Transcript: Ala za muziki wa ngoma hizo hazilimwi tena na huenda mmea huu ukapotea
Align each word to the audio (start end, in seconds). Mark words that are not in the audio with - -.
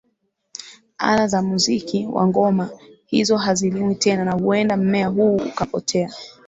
Ala 0.99 1.27
za 1.27 1.41
muziki 1.41 2.05
wa 2.11 2.27
ngoma 2.27 2.69
hizo 3.05 3.37
hazilimwi 3.37 3.95
tena 3.95 4.25
na 4.25 4.31
huenda 4.31 4.77
mmea 4.77 5.07
huu 5.07 5.35
ukapotea 5.35 6.09